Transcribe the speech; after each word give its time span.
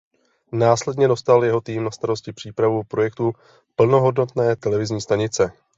Následně 0.53 1.07
dostal 1.07 1.45
jeho 1.45 1.61
tým 1.61 1.83
na 1.83 1.91
starosti 1.91 2.33
přípravu 2.33 2.83
projektu 2.83 3.33
plnohodnotné 3.75 4.55
televizní 4.55 5.01
stanice. 5.01 5.51